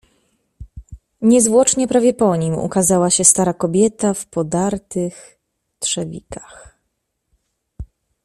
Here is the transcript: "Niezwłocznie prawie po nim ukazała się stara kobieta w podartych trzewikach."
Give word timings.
"Niezwłocznie 1.21 1.87
prawie 1.87 2.13
po 2.13 2.35
nim 2.35 2.53
ukazała 2.55 3.09
się 3.09 3.23
stara 3.23 3.53
kobieta 3.53 4.13
w 4.13 4.25
podartych 4.25 5.39
trzewikach." 5.79 6.77